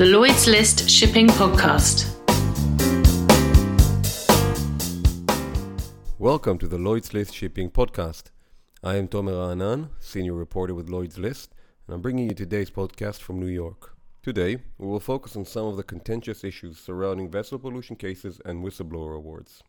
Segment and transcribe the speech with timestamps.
[0.00, 2.08] the Lloyd's List Shipping Podcast.
[6.18, 8.30] Welcome to the Lloyd's List Shipping Podcast.
[8.82, 11.54] I am Tomer Raanan, senior reporter with Lloyd's List,
[11.86, 13.94] and I'm bringing you today's podcast from New York.
[14.22, 18.64] Today, we will focus on some of the contentious issues surrounding vessel pollution cases and
[18.64, 19.62] whistleblower awards.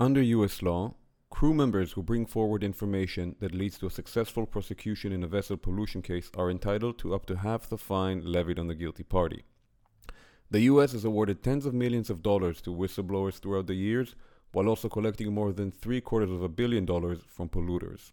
[0.00, 0.62] Under U.S.
[0.62, 0.94] law,
[1.30, 5.56] crew members who bring forward information that leads to a successful prosecution in a vessel
[5.56, 9.44] pollution case are entitled to up to half the fine levied on the guilty party.
[10.50, 10.92] The U.S.
[10.92, 14.14] has awarded tens of millions of dollars to whistleblowers throughout the years,
[14.52, 18.12] while also collecting more than three quarters of a billion dollars from polluters.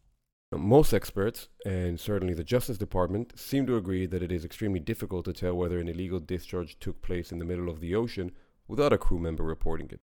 [0.51, 5.25] Most experts, and certainly the Justice Department, seem to agree that it is extremely difficult
[5.25, 8.31] to tell whether an illegal discharge took place in the middle of the ocean
[8.67, 10.01] without a crew member reporting it.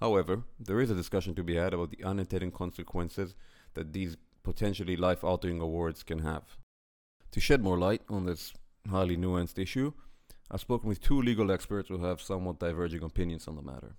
[0.00, 3.34] However, there is a discussion to be had about the unintended consequences
[3.74, 6.56] that these potentially life altering awards can have.
[7.32, 8.54] To shed more light on this
[8.88, 9.92] highly nuanced issue,
[10.50, 13.96] I've spoken with two legal experts who have somewhat diverging opinions on the matter.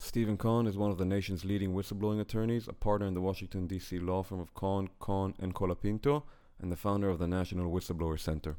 [0.00, 3.66] Stephen Kohn is one of the nation's leading whistleblowing attorneys, a partner in the Washington,
[3.66, 3.98] D.C.
[3.98, 6.22] law firm of Kohn, Kohn, and Colapinto,
[6.60, 8.56] and the founder of the National Whistleblower Center.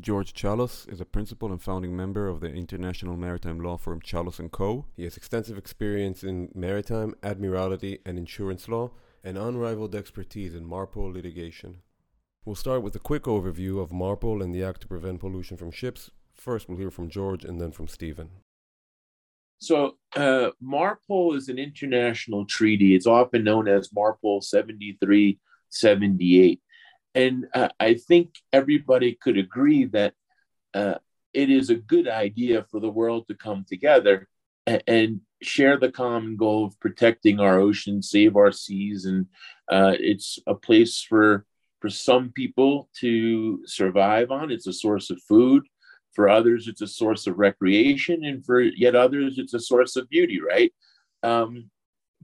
[0.00, 4.38] George Chalos is a principal and founding member of the international maritime law firm Chalos
[4.50, 4.86] & Co.
[4.96, 8.92] He has extensive experience in maritime, admiralty, and insurance law,
[9.24, 11.78] and unrivaled expertise in MARPOL litigation.
[12.44, 15.72] We'll start with a quick overview of MARPOL and the Act to Prevent Pollution from
[15.72, 16.12] Ships.
[16.32, 18.30] First, we'll hear from George and then from Stephen.
[19.58, 22.94] So, uh, MARPOL is an international treaty.
[22.94, 26.60] It's often known as MARPOL 7378.
[27.14, 30.14] And uh, I think everybody could agree that
[30.74, 30.96] uh,
[31.32, 34.28] it is a good idea for the world to come together
[34.66, 39.04] and, and, share the common goal of protecting our oceans, save our seas.
[39.04, 39.26] And
[39.70, 41.46] uh, it's a place for,
[41.80, 45.62] for some people to survive on, it's a source of food.
[46.12, 48.24] For others, it's a source of recreation.
[48.24, 50.72] And for yet others, it's a source of beauty, right?
[51.22, 51.70] Um,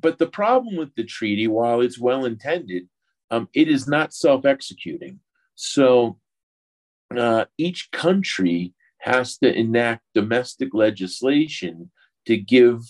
[0.00, 2.88] but the problem with the treaty, while it's well intended,
[3.30, 5.20] um, it is not self executing.
[5.54, 6.18] So
[7.16, 11.90] uh, each country has to enact domestic legislation
[12.26, 12.80] to give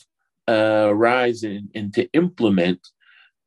[0.46, 2.80] uh, rise and, and, to implement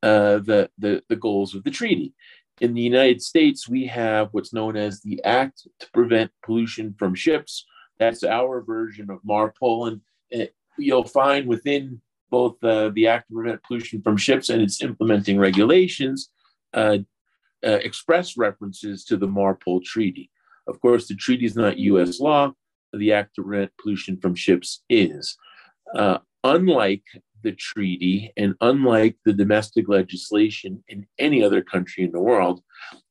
[0.02, 2.12] uh, the, the, the goals of the treaty.
[2.60, 7.14] In the United States, we have what's known as the Act to Prevent Pollution from
[7.14, 7.64] Ships.
[7.98, 9.88] That's our version of MARPOL.
[9.88, 10.00] And
[10.30, 12.00] it, you'll find within
[12.30, 16.30] both uh, the Act to Prevent Pollution from Ships and its implementing regulations
[16.74, 16.98] uh,
[17.66, 20.30] uh, express references to the Marpol Treaty.
[20.66, 22.20] Of course, the treaty is not U.S.
[22.20, 22.52] law.
[22.92, 25.36] The Act to Prevent Pollution from Ships is.
[25.94, 27.04] Uh, unlike
[27.42, 32.62] the treaty and unlike the domestic legislation in any other country in the world,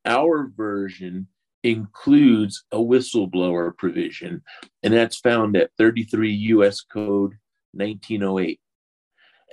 [0.05, 1.27] our version
[1.63, 4.41] includes a whistleblower provision,
[4.83, 6.81] and that's found at 33 U.S.
[6.81, 7.33] Code
[7.73, 8.59] 1908.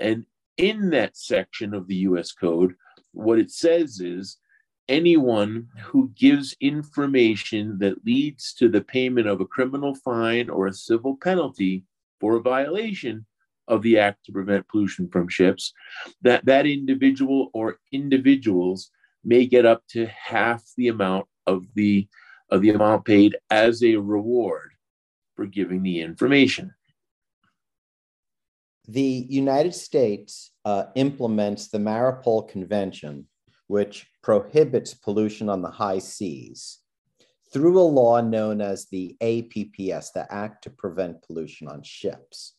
[0.01, 0.25] And
[0.57, 2.33] in that section of the U.S.
[2.33, 2.75] Code,
[3.15, 4.39] what it says is
[4.89, 10.75] anyone who gives information that leads to the payment of a criminal fine or a
[10.75, 11.85] civil penalty
[12.21, 13.25] for a violation
[13.67, 15.73] of the act to prevent pollution from ships
[16.21, 18.91] that that individual or individuals
[19.25, 22.07] may get up to half the amount of the
[22.51, 24.73] of the amount paid as a reward
[25.35, 26.73] for giving the information
[28.87, 33.27] the United States uh, implements the Marpol Convention,
[33.67, 36.81] which prohibits pollution on the high seas,
[37.53, 42.55] through a law known as the APPS, the Act to Prevent Pollution on Ships.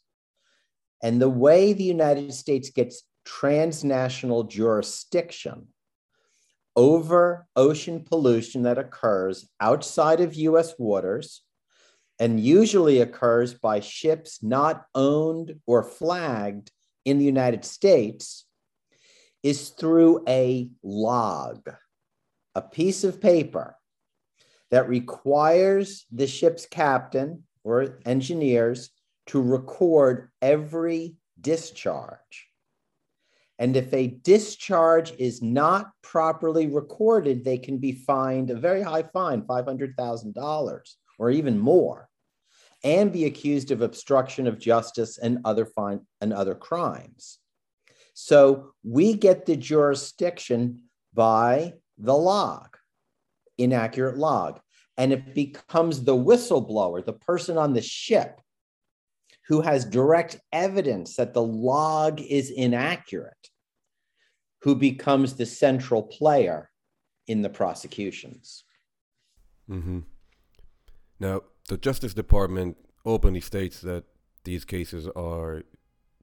[1.03, 5.67] And the way the United States gets transnational jurisdiction
[6.75, 11.41] over ocean pollution that occurs outside of US waters
[12.19, 16.71] and usually occurs by ships not owned or flagged
[17.03, 18.45] in the United States
[19.43, 21.69] is through a log,
[22.55, 23.77] a piece of paper
[24.71, 28.89] that requires the ship's captain or engineers
[29.27, 32.47] to record every discharge.
[33.59, 39.03] And if a discharge is not properly recorded, they can be fined a very high
[39.03, 42.09] fine, $500,000 or even more,
[42.83, 47.39] and be accused of obstruction of justice and other fine and other crimes.
[48.13, 50.83] So we get the jurisdiction
[51.13, 52.77] by the log,
[53.57, 54.59] inaccurate log.
[54.97, 58.39] And it becomes the whistleblower, the person on the ship
[59.47, 63.49] who has direct evidence that the log is inaccurate,
[64.61, 66.69] who becomes the central player
[67.27, 68.63] in the prosecutions.
[69.69, 69.99] Mm-hmm.
[71.19, 74.03] Now, the Justice Department openly states that
[74.43, 75.63] these cases are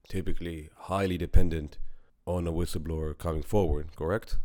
[0.07, 1.77] typically highly dependent
[2.25, 4.37] on a whistleblower coming forward, correct?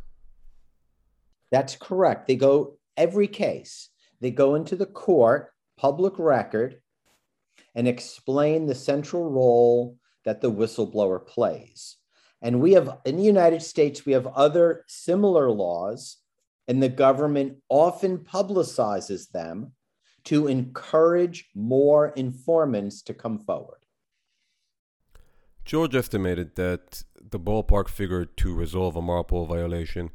[1.50, 2.26] That's correct.
[2.26, 3.90] They go every case,
[4.20, 6.80] they go into the court, public record,
[7.74, 11.96] and explain the central role that the whistleblower plays.
[12.42, 16.18] And we have, in the United States, we have other similar laws,
[16.66, 19.72] and the government often publicizes them
[20.28, 23.78] to encourage more informants to come forward.
[25.64, 30.10] George estimated that the ballpark figure to resolve a MARPOL violation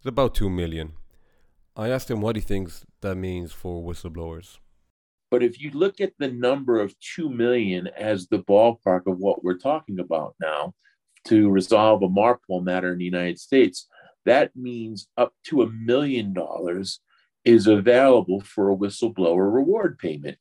[0.00, 0.92] is about 2 million.
[1.74, 4.58] I asked him what he thinks that means for whistleblowers.
[5.28, 9.42] But if you look at the number of 2 million as the ballpark of what
[9.42, 10.72] we're talking about now
[11.24, 13.88] to resolve a MARPOL matter in the United States,
[14.24, 17.00] that means up to a million dollars
[17.54, 20.36] is available for a whistleblower reward payment.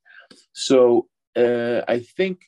[0.51, 1.07] So
[1.37, 2.41] uh, I think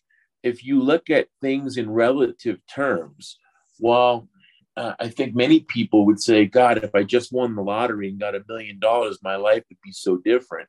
[0.43, 3.39] if you look at things in relative terms,
[3.77, 4.27] while
[4.75, 8.19] uh, I think many people would say, God, if I just won the lottery and
[8.19, 10.67] got a million dollars, my life would be so different.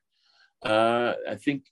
[0.63, 1.65] Uh, I think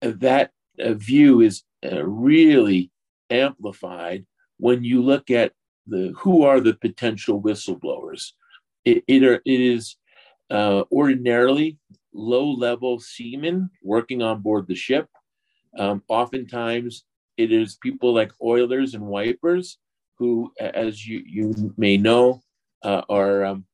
[0.00, 0.50] that
[0.80, 2.90] uh, view is uh, really
[3.30, 4.26] amplified
[4.58, 5.52] when you look at
[5.86, 8.32] the who are the potential whistleblowers.
[8.84, 9.96] It, it, are, it is
[10.52, 11.78] uh, ordinarily
[12.12, 15.08] low level seamen working on board the ship.
[15.78, 17.04] Um, oftentimes,
[17.38, 19.78] it is people like oilers and wipers
[20.18, 22.42] who, as you, you may know,
[22.82, 23.64] uh, are um,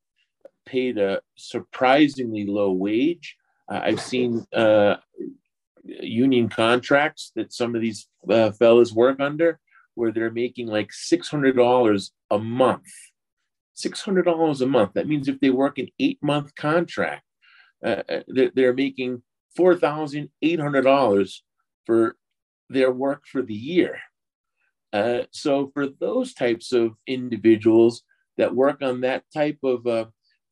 [0.65, 3.37] paid a surprisingly low wage.
[3.69, 4.97] Uh, I've seen uh,
[5.83, 9.59] union contracts that some of these uh, fellas work under
[9.95, 12.87] where they're making like $600 a month
[13.79, 14.93] $600 a month.
[14.95, 17.25] That means if they work an eight month contract,
[17.85, 18.21] uh, uh
[18.55, 19.23] they're, making
[19.59, 21.35] $4,800
[21.87, 22.17] for
[22.69, 23.99] their work for the year.
[24.93, 28.03] Uh, so, for those types of individuals
[28.39, 30.07] that work on that type of uh,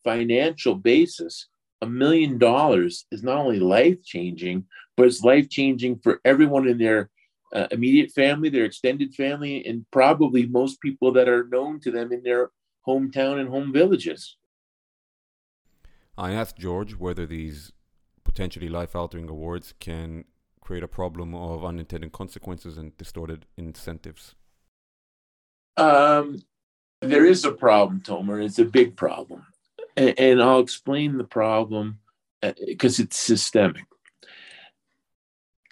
[0.05, 1.49] financial basis,
[1.81, 4.65] a million dollars is not only life changing,
[4.97, 7.11] but it's life changing for everyone in their
[7.55, 12.13] uh, immediate family, their extended family, and probably most people that are known to them
[12.13, 12.51] in their
[12.87, 14.37] hometown and home villages.
[16.19, 17.73] I asked George whether these
[18.25, 20.25] potentially life altering awards can
[20.61, 24.35] create a problem of unintended consequences and distorted incentives.
[25.77, 26.43] Um,
[27.01, 28.45] there is a problem, Tomer.
[28.45, 29.47] It's a big problem.
[29.97, 31.99] And, and I'll explain the problem
[32.67, 33.85] because uh, it's systemic.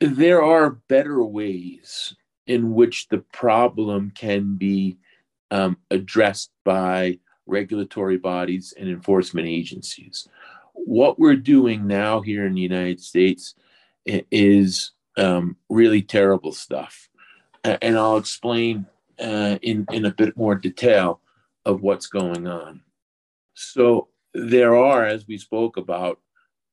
[0.00, 2.14] There are better ways
[2.46, 4.98] in which the problem can be
[5.54, 7.16] um, addressed by
[7.46, 10.28] regulatory bodies and enforcement agencies.
[10.72, 13.54] What we're doing now here in the United States
[14.04, 17.08] is um, really terrible stuff.
[17.62, 18.86] And I'll explain
[19.20, 21.20] uh, in, in a bit more detail
[21.64, 22.82] of what's going on.
[23.54, 26.18] So, there are, as we spoke about,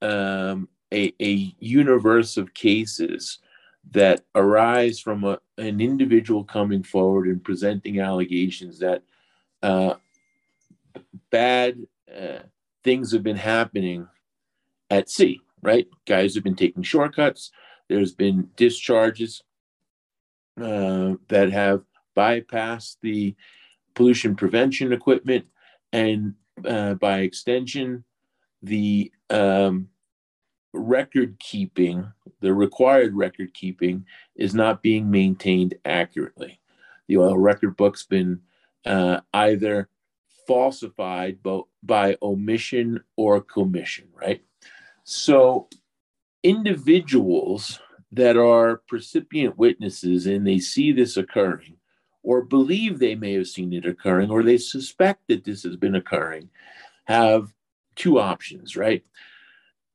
[0.01, 3.37] um, a, a universe of cases
[3.89, 9.03] that arise from a, an individual coming forward and presenting allegations that
[9.63, 9.95] uh,
[11.29, 11.77] bad
[12.15, 12.39] uh,
[12.83, 14.07] things have been happening
[14.89, 15.87] at sea, right?
[16.05, 17.51] Guys have been taking shortcuts.
[17.89, 19.43] There's been discharges
[20.59, 21.81] uh, that have
[22.15, 23.35] bypassed the
[23.93, 25.45] pollution prevention equipment,
[25.91, 28.03] and uh, by extension,
[28.61, 29.89] the um,
[30.73, 36.59] record keeping, the required record keeping, is not being maintained accurately.
[37.07, 38.41] The oil record book's been
[38.85, 39.89] uh, either
[40.47, 44.41] falsified by, by omission or commission, right?
[45.03, 45.67] So,
[46.43, 47.79] individuals
[48.11, 51.77] that are percipient witnesses and they see this occurring,
[52.23, 55.95] or believe they may have seen it occurring, or they suspect that this has been
[55.95, 56.49] occurring,
[57.05, 57.53] have
[57.95, 59.03] two options, right?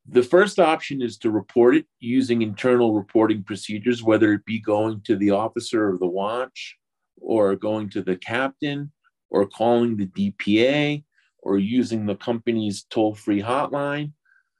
[0.09, 5.01] The first option is to report it using internal reporting procedures, whether it be going
[5.03, 6.77] to the officer of the watch
[7.21, 8.93] or going to the captain
[9.31, 11.03] or calling the DPA
[11.39, 14.13] or using the company's toll free hotline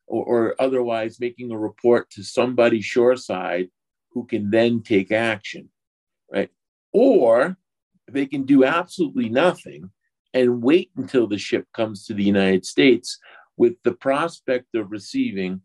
[0.09, 3.69] or, or, otherwise making a report to somebody shoreside
[4.11, 5.69] who can then take action,
[6.33, 6.51] right?
[6.93, 7.57] Or
[8.09, 9.91] they can do absolutely nothing
[10.33, 13.19] and wait until the ship comes to the United States
[13.57, 15.63] with the prospect of receiving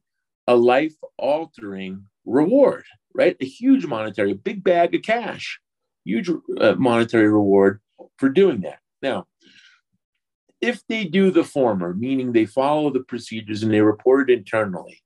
[0.47, 2.83] a life altering reward,
[3.13, 3.35] right?
[3.39, 5.59] A huge monetary, a big bag of cash,
[6.03, 6.29] huge
[6.59, 7.81] uh, monetary reward
[8.17, 8.79] for doing that.
[9.01, 9.27] Now,
[10.61, 15.01] if they do the former, meaning they follow the procedures and they report it internally,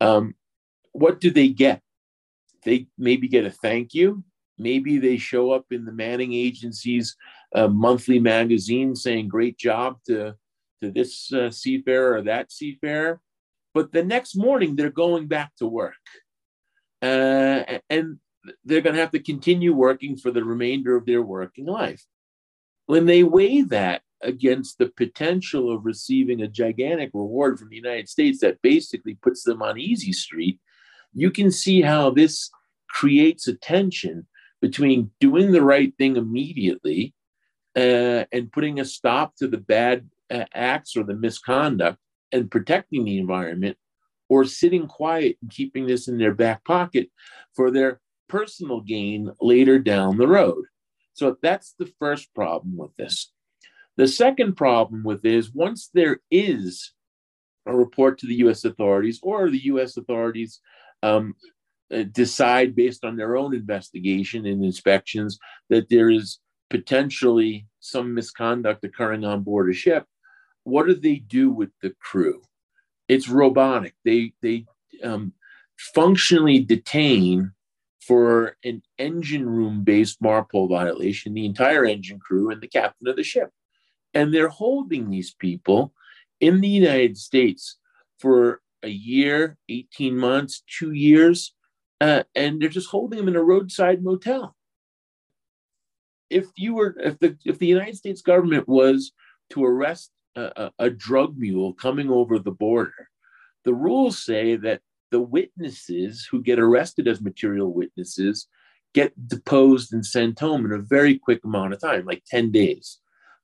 [0.00, 0.34] um,
[0.92, 1.82] what do they get?
[2.64, 4.24] They maybe get a thank you.
[4.58, 7.14] Maybe they show up in the Manning Agency's
[7.54, 10.34] uh, monthly magazine saying, Great job to,
[10.82, 13.20] to this uh, seafarer or that seafarer.
[13.74, 15.94] But the next morning, they're going back to work.
[17.02, 18.18] Uh, and
[18.64, 22.04] they're going to have to continue working for the remainder of their working life.
[22.86, 28.08] When they weigh that against the potential of receiving a gigantic reward from the United
[28.08, 30.58] States that basically puts them on easy street,
[31.12, 32.50] you can see how this
[32.88, 34.26] creates a tension
[34.60, 37.14] between doing the right thing immediately
[37.76, 41.98] uh, and putting a stop to the bad acts or the misconduct
[42.32, 43.76] and protecting the environment,
[44.28, 47.08] or sitting quiet and keeping this in their back pocket
[47.54, 50.64] for their personal gain later down the road.
[51.12, 53.32] So that's the first problem with this.
[53.96, 56.92] The second problem with this, once there is
[57.64, 60.60] a report to the US authorities or the US authorities
[61.02, 61.34] um,
[61.92, 65.38] uh, decide based on their own investigation and inspections
[65.70, 70.04] that there is potentially some misconduct occurring on board a ship,
[70.66, 72.42] what do they do with the crew?
[73.06, 73.94] It's robotic.
[74.04, 74.66] They they
[75.04, 75.32] um,
[75.94, 77.52] functionally detain
[78.00, 83.14] for an engine room based MARPOL violation the entire engine crew and the captain of
[83.14, 83.50] the ship.
[84.12, 85.92] And they're holding these people
[86.40, 87.78] in the United States
[88.18, 91.54] for a year, 18 months, two years,
[92.00, 94.56] uh, and they're just holding them in a roadside motel.
[96.28, 99.12] If you were, if the if the United States government was
[99.50, 103.08] to arrest a, a drug mule coming over the border,
[103.64, 108.48] the rules say that the witnesses who get arrested as material witnesses
[108.94, 112.98] get deposed and sent home in a very quick amount of time, like 10 days.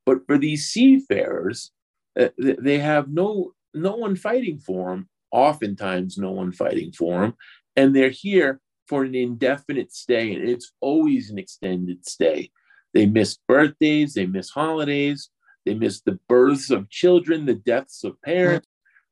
[0.07, 1.71] But for these seafarers,
[2.19, 5.09] uh, they have no no one fighting for them.
[5.31, 7.35] Oftentimes, no one fighting for them,
[7.75, 12.51] and they're here for an indefinite stay, and it's always an extended stay.
[12.93, 15.31] They miss birthdays, they miss holidays,
[15.65, 18.67] they miss the births of children, the deaths of parents.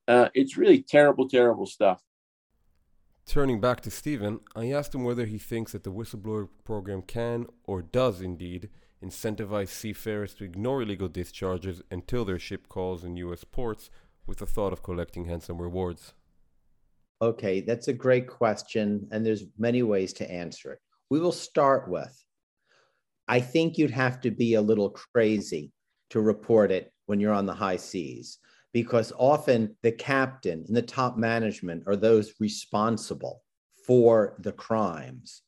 [0.08, 2.02] Uh, it's really terrible, terrible stuff.
[3.26, 7.46] Turning back to Stephen, I asked him whether he thinks that the whistleblower program can,
[7.64, 8.68] or does indeed,
[9.04, 13.44] incentivize seafarers to ignore illegal discharges until their ship calls in U.S.
[13.44, 13.88] ports
[14.26, 16.14] with the thought of collecting handsome rewards?
[17.22, 20.80] Okay, that's a great question, and there's many ways to answer it.
[21.10, 22.24] We will start with
[23.30, 25.70] I think you'd have to be a little crazy
[26.10, 28.38] to report it when you're on the high seas,
[28.72, 33.42] because often the captain and the top management are those responsible
[33.86, 35.42] for the crimes.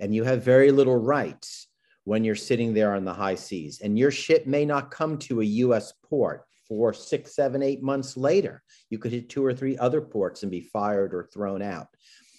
[0.00, 1.68] And you have very little rights
[2.04, 3.80] when you're sitting there on the high seas.
[3.80, 8.16] And your ship may not come to a US port for six, seven, eight months
[8.16, 8.62] later.
[8.90, 11.88] You could hit two or three other ports and be fired or thrown out.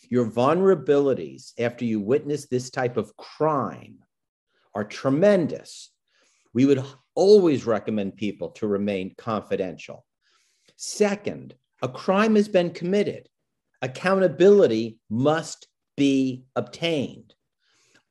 [0.09, 3.99] Your vulnerabilities after you witness this type of crime
[4.75, 5.91] are tremendous.
[6.53, 6.83] We would
[7.15, 10.05] always recommend people to remain confidential.
[10.75, 13.27] Second, a crime has been committed.
[13.81, 15.67] Accountability must
[15.97, 17.33] be obtained.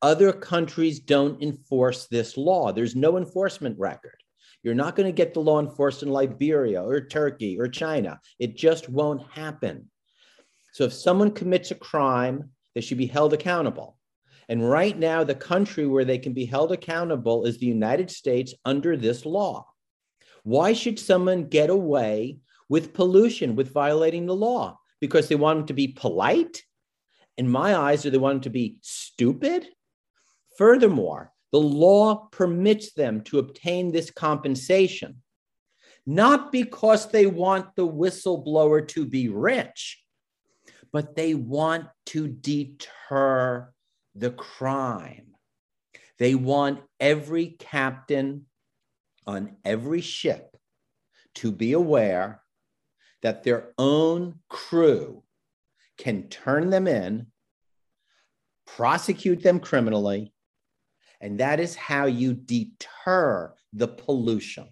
[0.03, 2.73] Other countries don't enforce this law.
[2.73, 4.17] There's no enforcement record.
[4.63, 8.21] You're not going to get the law enforced in Liberia or Turkey or China.
[8.39, 9.91] It just won't happen.
[10.73, 13.97] So if someone commits a crime, they should be held accountable.
[14.49, 18.55] And right now, the country where they can be held accountable is the United States
[18.65, 19.67] under this law.
[20.43, 24.79] Why should someone get away with pollution, with violating the law?
[25.01, 26.63] Because they want them to be polite?
[27.39, 29.69] In my eyes, do they want them to be stupid?
[30.59, 35.23] Furthermore, the law permits them to obtain this compensation,
[36.07, 40.03] not because they want the whistleblower to be rich,
[40.93, 43.72] but they want to deter
[44.15, 45.35] the crime.
[46.19, 48.47] They want every captain
[49.27, 50.57] on every ship
[51.37, 52.43] to be aware
[53.23, 55.23] that their own crew
[55.97, 57.29] can turn them in,
[58.67, 60.33] prosecute them criminally,
[61.21, 64.69] and that is how you deter the pollution.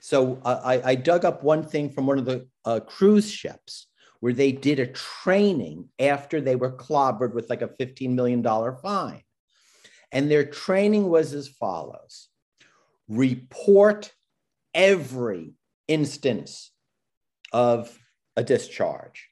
[0.00, 3.86] So uh, I, I, dug up one thing from one of the uh, cruise ships
[4.20, 8.42] where they did a training after they were clobbered with like a $15 million
[8.82, 9.22] fine.
[10.12, 12.28] And their training was as follows
[13.08, 14.12] report
[14.72, 15.54] every
[15.88, 16.70] instance
[17.52, 17.98] of
[18.36, 19.28] a discharge.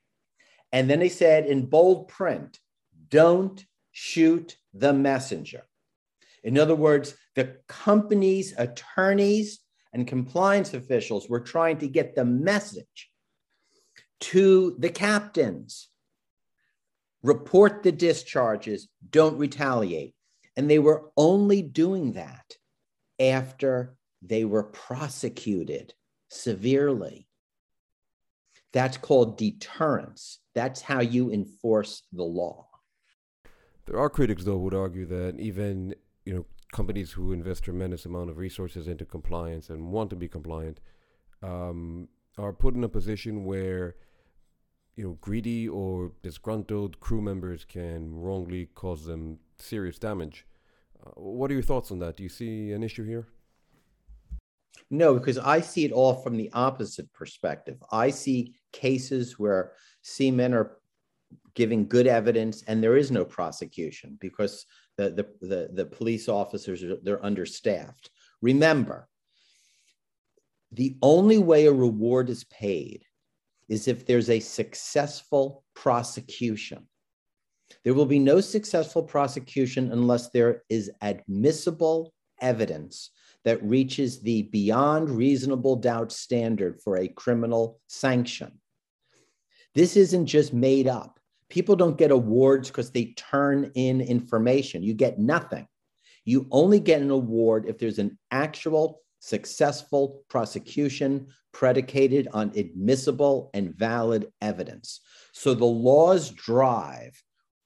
[0.72, 2.58] And then they said in bold print,
[3.08, 5.62] don't shoot the messenger.
[6.42, 9.60] In other words, the company's attorneys
[9.92, 13.10] and compliance officials were trying to get the message
[14.20, 15.88] to the captains
[17.22, 20.14] report the discharges, don't retaliate.
[20.56, 22.56] And they were only doing that
[23.20, 25.94] after they were prosecuted
[26.28, 27.28] severely.
[28.72, 30.40] That's called deterrence.
[30.54, 32.68] That's how you enforce the law.
[33.86, 35.94] There are critics, though, who would argue that even
[36.26, 40.28] you know companies who invest tremendous amount of resources into compliance and want to be
[40.28, 40.80] compliant
[41.42, 43.94] um, are put in a position where
[44.98, 50.44] you know greedy or disgruntled crew members can wrongly cause them serious damage.
[51.00, 52.16] Uh, what are your thoughts on that?
[52.16, 53.28] Do you see an issue here?
[54.90, 57.76] No, because I see it all from the opposite perspective.
[57.92, 60.78] I see cases where seamen are
[61.54, 66.82] giving good evidence and there is no prosecution because the, the, the, the police officers
[66.82, 68.10] are they're understaffed.
[68.42, 69.08] Remember,
[70.72, 73.04] the only way a reward is paid
[73.68, 76.86] is if there's a successful prosecution.
[77.84, 83.10] There will be no successful prosecution unless there is admissible evidence
[83.44, 88.58] that reaches the beyond reasonable doubt standard for a criminal sanction.
[89.74, 91.18] This isn't just made up.
[91.48, 94.82] People don't get awards because they turn in information.
[94.82, 95.66] You get nothing.
[96.24, 103.74] You only get an award if there's an actual successful prosecution predicated on admissible and
[103.74, 105.00] valid evidence.
[105.32, 107.20] So the laws drive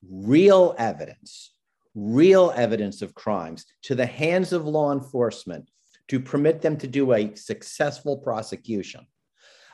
[0.08, 1.52] real evidence,
[1.94, 5.68] real evidence of crimes to the hands of law enforcement
[6.08, 9.06] to permit them to do a successful prosecution.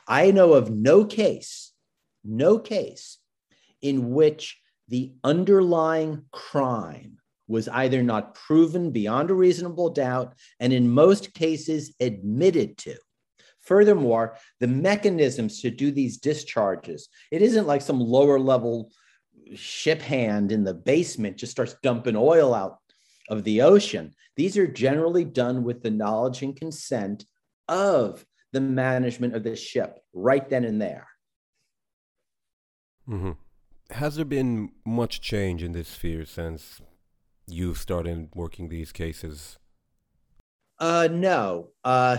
[0.07, 1.71] I know of no case,
[2.23, 3.17] no case
[3.81, 7.18] in which the underlying crime
[7.49, 12.95] was either not proven beyond a reasonable doubt and in most cases admitted to.
[13.59, 18.91] Furthermore, the mechanisms to do these discharges, it isn't like some lower level
[19.55, 22.77] ship hand in the basement just starts dumping oil out
[23.29, 24.13] of the ocean.
[24.35, 27.25] These are generally done with the knowledge and consent
[27.67, 31.07] of the management of the ship right then and there.
[33.07, 33.31] Mm-hmm.
[33.91, 36.81] Has there been much change in this sphere since
[37.51, 39.57] you started working these cases?
[40.79, 41.69] Uh, no.
[41.83, 42.17] Uh,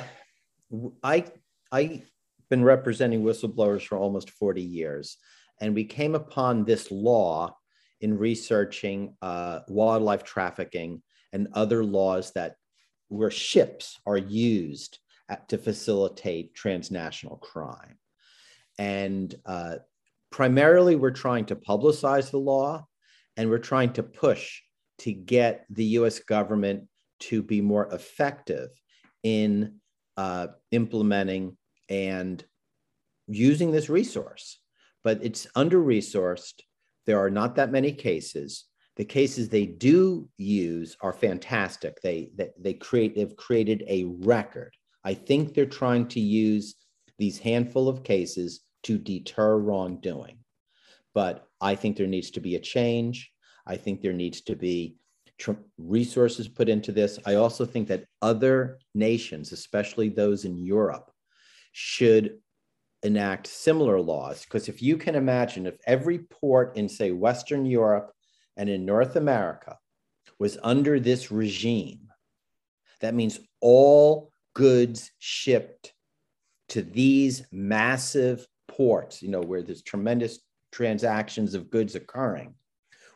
[1.02, 1.24] I
[1.72, 2.10] I've
[2.48, 5.16] been representing whistleblowers for almost 40 years,
[5.60, 7.56] and we came upon this law
[8.00, 12.56] in researching uh, wildlife trafficking and other laws that
[13.08, 17.98] where ships are used at, to facilitate transnational crime.
[18.78, 19.76] And uh,
[20.30, 22.86] primarily, we're trying to publicize the law
[23.36, 24.60] and we're trying to push
[25.00, 26.88] to get the US government
[27.20, 28.70] to be more effective
[29.22, 29.80] in
[30.16, 31.56] uh, implementing
[31.88, 32.44] and
[33.26, 34.60] using this resource.
[35.02, 36.60] But it's under resourced.
[37.06, 38.66] There are not that many cases.
[38.96, 42.00] The cases they do use are fantastic.
[42.02, 44.74] They, they, they create, they've created a record.
[45.04, 46.74] I think they're trying to use
[47.18, 50.38] these handful of cases to deter wrongdoing.
[51.14, 53.30] But I think there needs to be a change.
[53.66, 54.96] I think there needs to be
[55.78, 57.18] resources put into this.
[57.24, 61.10] I also think that other nations, especially those in Europe,
[61.72, 62.38] should
[63.02, 64.44] enact similar laws.
[64.44, 68.12] Because if you can imagine, if every port in, say, Western Europe
[68.56, 69.78] and in North America
[70.38, 72.08] was under this regime,
[73.00, 75.94] that means all goods shipped
[76.68, 80.38] to these massive ports, you know, where there's tremendous
[80.70, 82.54] transactions of goods occurring,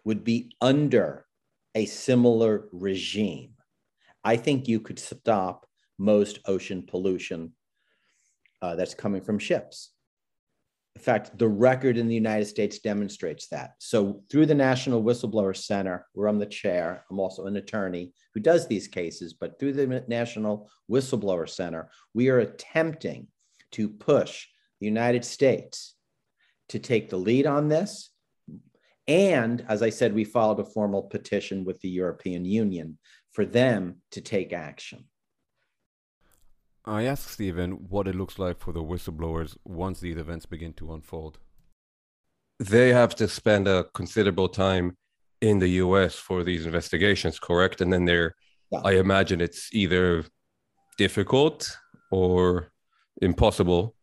[0.05, 1.27] would be under
[1.75, 3.55] a similar regime.
[4.23, 5.67] I think you could stop
[5.99, 7.53] most ocean pollution
[8.63, 9.91] uh, that's coming from ships.
[10.97, 13.73] In fact, the record in the United States demonstrates that.
[13.79, 18.41] So, through the National Whistleblower Center, where I'm the chair, I'm also an attorney who
[18.41, 23.27] does these cases, but through the National Whistleblower Center, we are attempting
[23.73, 24.47] to push
[24.81, 25.97] the United States
[26.69, 28.11] to take the lead on this.
[29.07, 32.99] And as I said, we filed a formal petition with the European Union
[33.33, 35.05] for them to take action.
[36.87, 40.93] I asked Stephen what it looks like for the whistleblowers once these events begin to
[40.93, 41.39] unfold.
[42.59, 44.97] They have to spend a considerable time
[45.41, 47.81] in the US for these investigations, correct?
[47.81, 48.35] And then they're,
[48.71, 48.81] yeah.
[48.85, 50.25] I imagine it's either
[50.97, 51.77] difficult
[52.11, 52.73] or
[53.21, 53.95] impossible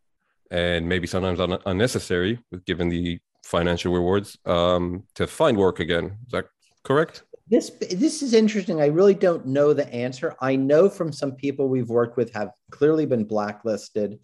[0.50, 6.18] and maybe sometimes un- unnecessary given the financial rewards um, to find work again.
[6.26, 6.46] Is that
[6.84, 7.24] correct?
[7.48, 8.80] This this is interesting.
[8.80, 10.34] I really don't know the answer.
[10.40, 14.20] I know from some people we've worked with have clearly been blacklisted,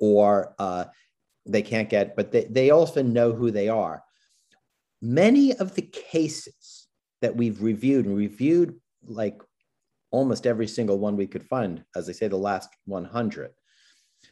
[0.00, 0.86] or uh,
[1.46, 4.02] they can't get, but they, they often know who they are.
[5.00, 6.86] many of the cases
[7.20, 9.42] that we've reviewed and reviewed like
[10.10, 13.50] almost every single one we could find, as I say, the last 100,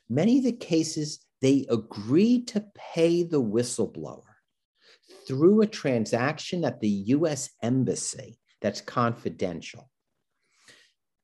[0.09, 4.30] many of the cases they agreed to pay the whistleblower
[5.27, 9.89] through a transaction at the US Embassy that's confidential.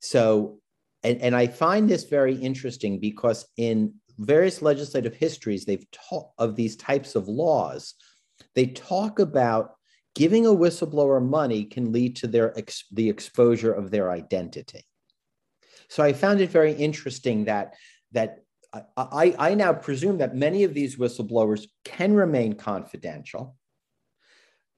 [0.01, 0.61] So,
[1.03, 6.57] and, and I find this very interesting because in various legislative histories they've taught of
[6.57, 7.95] these types of laws,
[8.55, 9.75] they talk about
[10.15, 14.85] giving a whistleblower money can lead to their ex, the exposure of their identity.
[15.89, 17.75] So I found it very interesting that
[18.13, 18.39] that
[18.97, 23.57] I, I now presume that many of these whistleblowers can remain confidential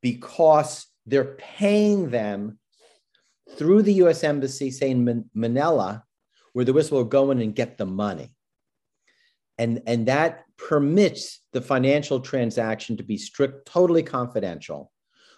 [0.00, 2.58] because they're paying them
[3.56, 6.04] through the US Embassy, say in Manila,
[6.52, 8.34] where the whistleblower will go in and get the money.
[9.58, 14.92] And, and that permits the financial transaction to be strict, totally confidential,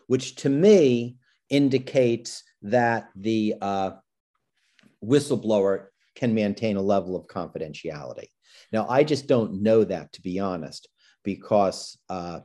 [0.08, 1.16] which to me
[1.48, 3.90] indicates that the uh,
[5.04, 8.26] whistleblower can maintain a level of confidentiality.
[8.72, 10.88] Now, I just don't know that, to be honest,
[11.24, 12.40] because uh,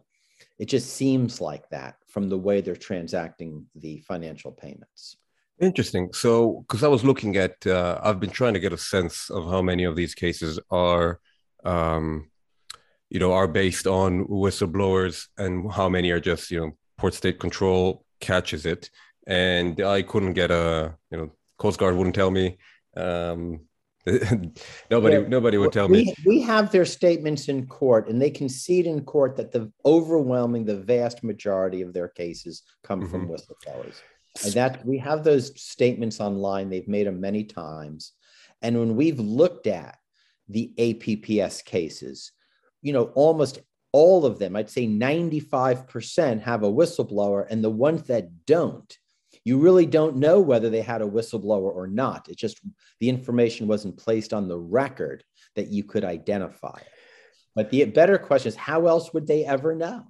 [0.60, 5.18] it just seems like that from the way they're transacting the financial payments.
[5.60, 6.14] Interesting.
[6.14, 9.50] So, because I was looking at, uh, I've been trying to get a sense of
[9.50, 11.20] how many of these cases are,
[11.66, 12.30] um,
[13.10, 17.38] you know, are based on whistleblowers and how many are just, you know, port state
[17.38, 18.90] control catches it.
[19.28, 22.58] And I couldn't get a, you know, Coast Guard wouldn't tell me.
[22.96, 23.68] Um,
[24.92, 25.28] nobody yeah.
[25.28, 29.04] nobody would tell we, me we have their statements in court and they concede in
[29.04, 33.12] court that the overwhelming the vast majority of their cases come mm-hmm.
[33.12, 33.96] from whistleblowers
[34.44, 38.12] and that we have those statements online they've made them many times
[38.62, 39.98] and when we've looked at
[40.50, 42.32] the apps cases
[42.84, 43.60] you know almost
[43.92, 49.00] all of them i'd say 95% have a whistleblower and the ones that don't
[49.46, 52.28] you really don't know whether they had a whistleblower or not.
[52.28, 52.60] It's just
[53.00, 55.24] the information wasn't placed on the record
[55.56, 56.80] that you could identify.
[57.54, 60.04] But the better question is how else would they ever know?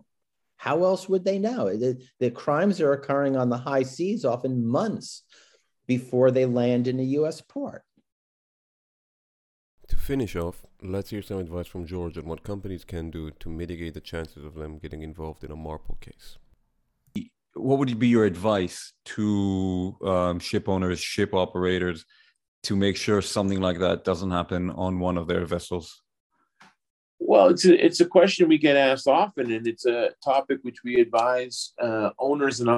[0.56, 1.76] How else would they know?
[1.76, 5.24] The, the crimes are occurring on the high seas often months
[5.86, 7.84] before they land in a US port.
[9.90, 13.50] To finish off, let's hear some advice from George on what companies can do to
[13.50, 16.38] mitigate the chances of them getting involved in a MARPOL case
[17.56, 22.06] what would be your advice to um, ship owners, ship operators,
[22.64, 26.02] to make sure something like that doesn't happen on one of their vessels?
[27.20, 30.84] Well, it's a, it's a question we get asked often, and it's a topic which
[30.84, 32.70] we advise uh, owners and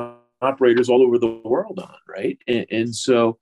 [0.41, 2.37] operators all over the world on, right?
[2.47, 3.39] And, and so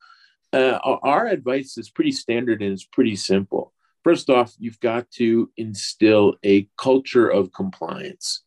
[0.53, 3.73] uh, our advice is pretty standard and it's pretty simple.
[4.03, 8.43] First off, you've got to instill a culture of compliance.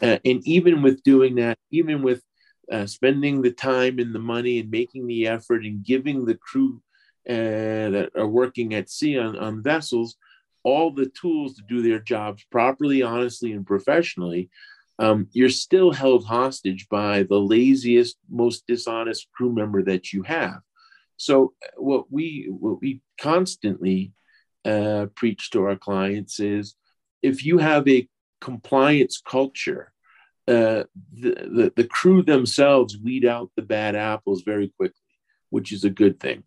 [0.00, 2.22] Uh, and even with doing that, even with
[2.70, 6.80] uh, spending the time and the money and making the effort and giving the crew
[7.28, 10.16] uh, that are working at sea on, on vessels
[10.62, 14.50] all the tools to do their jobs properly, honestly, and professionally,
[14.98, 20.60] um, you're still held hostage by the laziest, most dishonest crew member that you have.
[21.16, 24.12] So uh, what we what we constantly
[24.64, 26.74] uh, preach to our clients is
[27.22, 28.06] if you have a
[28.40, 29.92] compliance culture
[30.48, 34.96] uh, the, the, the crew themselves weed out the bad apples very quickly,
[35.50, 36.42] which is a good thing.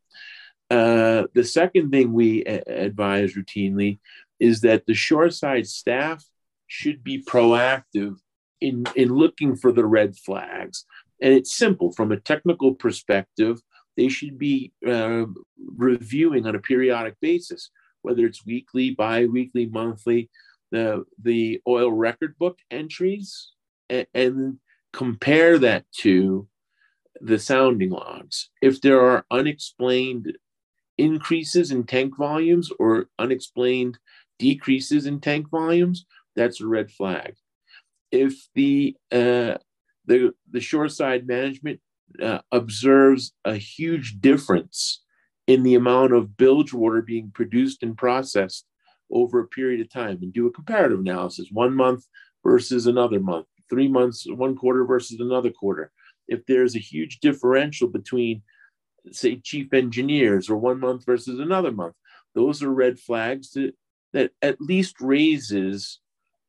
[0.69, 3.99] Uh, the second thing we a- advise routinely
[4.39, 6.23] is that the shoreside staff
[6.67, 8.15] should be proactive
[8.59, 10.85] in, in looking for the red flags.
[11.21, 13.61] And it's simple from a technical perspective,
[13.95, 15.25] they should be uh,
[15.77, 17.69] reviewing on a periodic basis,
[18.01, 20.29] whether it's weekly, bi weekly, monthly,
[20.71, 23.52] the, the oil record book entries
[23.89, 24.59] and,
[24.93, 26.47] compare that to
[27.19, 28.51] the sounding logs.
[28.61, 30.37] If there are unexplained
[30.99, 33.97] increases in tank volumes or unexplained
[34.37, 37.35] decreases in tank volumes, that's a red flag.
[38.11, 39.57] If the uh,
[40.05, 41.79] the the shoreside management
[42.21, 45.03] uh, observes a huge difference
[45.47, 48.65] in the amount of bilge water being produced and processed
[49.11, 52.05] over a period of time, and do a comparative analysis, one month
[52.43, 55.91] versus another month, three months, one quarter versus another quarter.
[56.27, 58.43] If there's a huge differential between,
[59.11, 61.95] say, chief engineers or one month versus another month,
[62.35, 63.73] those are red flags that,
[64.13, 65.99] that at least raises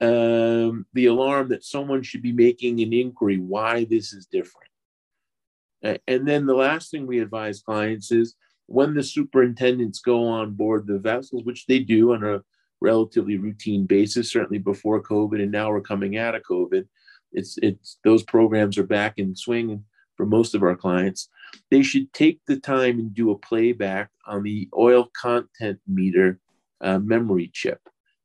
[0.01, 4.69] um, the alarm that someone should be making an inquiry why this is different.
[6.07, 8.35] And then the last thing we advise clients is
[8.67, 12.43] when the superintendents go on board the vessels, which they do on a
[12.81, 16.87] relatively routine basis, certainly before COVID, and now we're coming out of COVID,
[17.35, 19.85] it's it's those programs are back in swing
[20.16, 21.29] for most of our clients.
[21.70, 26.38] They should take the time and do a playback on the oil content meter
[26.81, 27.81] uh, memory chip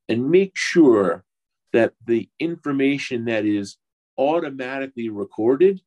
[0.08, 1.24] and make sure
[1.74, 3.78] that the information that is
[4.18, 5.82] automatically recorded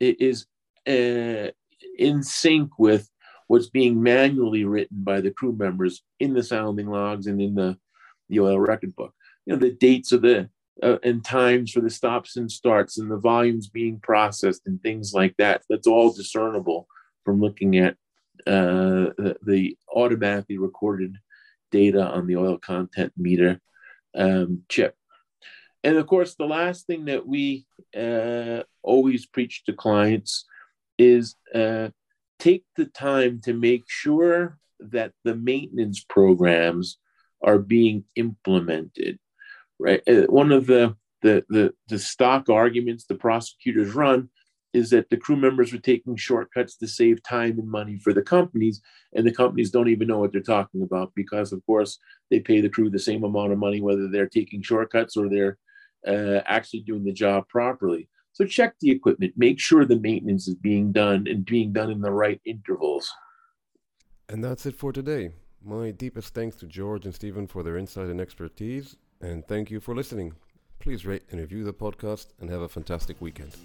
[0.00, 0.46] is
[0.88, 1.50] uh,
[1.98, 3.08] in sync with
[3.46, 7.78] what's being manually written by the crew members in the sounding logs and in the,
[8.28, 9.14] the oil record book.
[9.46, 10.48] You know, the dates of the
[10.82, 15.12] uh, and times for the stops and starts and the volumes being processed and things
[15.14, 15.62] like that.
[15.68, 16.86] That's all discernible
[17.24, 17.94] from looking at
[18.46, 21.16] uh, the, the, automatically recorded
[21.70, 23.60] data on the oil content meter
[24.16, 24.96] um, chip.
[25.84, 30.44] And of course, the last thing that we uh, always preach to clients
[30.98, 31.90] is uh,
[32.38, 36.98] take the time to make sure that the maintenance programs
[37.42, 39.18] are being implemented
[39.78, 40.02] right?
[40.08, 44.28] Uh, one of the, the, the, the stock arguments the prosecutors run
[44.72, 48.22] is that the crew members are taking shortcuts to save time and money for the
[48.22, 48.82] companies,
[49.14, 51.98] and the companies don't even know what they're talking about because, of course,
[52.30, 55.58] they pay the crew the same amount of money whether they're taking shortcuts or they're
[56.06, 58.08] uh, actually doing the job properly.
[58.32, 62.00] So check the equipment, make sure the maintenance is being done and being done in
[62.00, 63.08] the right intervals.
[64.28, 65.30] And that's it for today.
[65.64, 69.80] My deepest thanks to George and Stephen for their insight and expertise, and thank you
[69.80, 70.34] for listening.
[70.78, 73.56] Please rate and review the podcast and have a fantastic weekend.